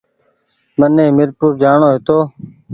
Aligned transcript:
مني 0.79 1.05
ميرپور 1.17 1.51
جآڻو 1.61 1.87
هيتو 1.93 2.17